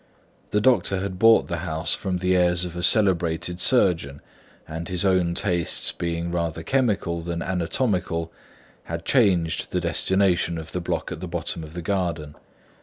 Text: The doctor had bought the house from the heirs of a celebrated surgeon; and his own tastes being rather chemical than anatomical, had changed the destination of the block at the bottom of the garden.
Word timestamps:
The 0.49 0.59
doctor 0.61 0.99
had 0.99 1.19
bought 1.19 1.47
the 1.47 1.57
house 1.57 1.93
from 1.93 2.17
the 2.17 2.35
heirs 2.35 2.65
of 2.65 2.75
a 2.75 2.81
celebrated 2.81 3.61
surgeon; 3.61 4.19
and 4.67 4.89
his 4.89 5.05
own 5.05 5.35
tastes 5.35 5.91
being 5.91 6.31
rather 6.31 6.63
chemical 6.63 7.21
than 7.21 7.43
anatomical, 7.43 8.33
had 8.85 9.05
changed 9.05 9.69
the 9.69 9.79
destination 9.79 10.57
of 10.57 10.71
the 10.71 10.81
block 10.81 11.11
at 11.11 11.19
the 11.19 11.27
bottom 11.27 11.63
of 11.63 11.73
the 11.73 11.83
garden. 11.83 12.35